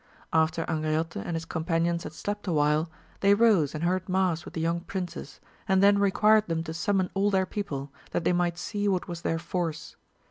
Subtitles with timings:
[0.33, 4.59] After Angriote and his companions had slept awhile, they rose and heard mass with the
[4.59, 8.87] young princes, and then required them to summon all their people, that they might see
[8.87, 9.95] what was their force.